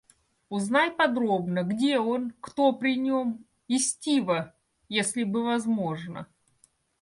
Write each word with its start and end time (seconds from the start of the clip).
Узнай 0.49 0.89
подробно, 0.89 1.61
где 1.61 1.99
он, 1.99 2.31
кто 2.41 2.73
при 2.73 2.97
нем. 2.97 3.45
И 3.67 3.77
Стива... 3.77 4.55
если 4.89 5.23
бы 5.23 5.43
возможно! 5.43 6.25